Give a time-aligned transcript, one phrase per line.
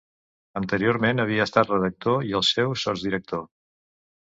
[0.61, 3.51] Anteriorment, havia estat redactor i el seu sotsdirector.